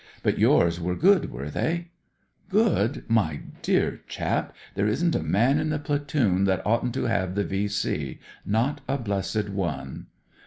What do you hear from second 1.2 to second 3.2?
were they?"" Good 1